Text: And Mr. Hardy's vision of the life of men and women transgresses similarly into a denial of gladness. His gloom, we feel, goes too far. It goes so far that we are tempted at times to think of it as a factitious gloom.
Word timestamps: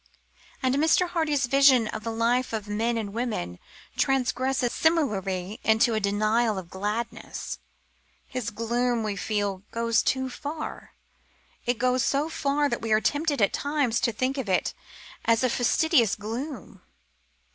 And 0.63 0.73
Mr. 0.77 1.07
Hardy's 1.09 1.45
vision 1.45 1.87
of 1.89 2.03
the 2.03 2.11
life 2.11 2.53
of 2.53 2.67
men 2.67 2.97
and 2.97 3.13
women 3.13 3.59
transgresses 3.97 4.73
similarly 4.73 5.59
into 5.63 5.93
a 5.93 5.99
denial 5.99 6.57
of 6.57 6.71
gladness. 6.71 7.59
His 8.25 8.49
gloom, 8.49 9.03
we 9.03 9.15
feel, 9.15 9.61
goes 9.69 10.01
too 10.01 10.27
far. 10.27 10.95
It 11.67 11.77
goes 11.77 12.03
so 12.03 12.29
far 12.29 12.67
that 12.67 12.81
we 12.81 12.91
are 12.91 12.99
tempted 12.99 13.43
at 13.43 13.53
times 13.53 13.99
to 13.99 14.11
think 14.11 14.39
of 14.39 14.49
it 14.49 14.73
as 15.25 15.43
a 15.43 15.49
factitious 15.51 16.15
gloom. 16.15 16.81